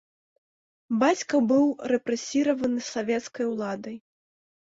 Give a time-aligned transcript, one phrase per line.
[1.03, 3.97] Бацька быў рэпрэсіраваны савецкай уладай.